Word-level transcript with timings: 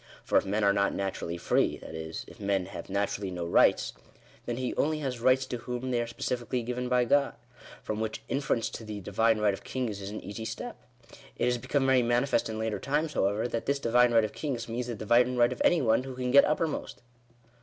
For, 0.23 0.35
if 0.39 0.47
men 0.47 0.63
are 0.63 0.73
not 0.73 0.95
naturally 0.95 1.37
free, 1.37 1.77
that 1.77 1.93
is, 1.93 2.25
if 2.27 2.39
men 2.39 2.65
have 2.65 2.89
naturally 2.89 3.29
no 3.29 3.45
rights, 3.45 3.93
then, 4.47 4.57
he 4.57 4.73
only 4.73 4.97
has 5.01 5.19
rights 5.19 5.45
to 5.45 5.57
whom 5.57 5.91
they 5.91 6.01
are 6.01 6.07
specially 6.07 6.63
given 6.63 6.89
by 6.89 7.05
God. 7.05 7.35
From 7.83 7.99
which 7.99 8.23
inference 8.27 8.69
to" 8.71 8.83
the 8.83 8.99
divine 8.99 9.37
right 9.37 9.53
of 9.53 9.63
kings" 9.63 10.01
is 10.01 10.09
an 10.09 10.19
easy 10.23 10.43
step. 10.43 10.77
It 11.37 11.45
has 11.45 11.59
become 11.59 11.85
very 11.85 12.01
manifest 12.01 12.49
in 12.49 12.57
later 12.57 12.79
times, 12.79 13.13
however, 13.13 13.47
that 13.49 13.67
this 13.67 13.77
divine 13.77 14.11
right 14.11 14.25
of 14.25 14.33
kings, 14.33 14.67
means 14.67 14.87
the 14.87 14.95
divine 14.95 15.35
right 15.35 15.53
of 15.53 15.61
any 15.63 15.83
one 15.83 16.01
who 16.01 16.15
can 16.15 16.31
get 16.31 16.45
uppermost. 16.45 17.03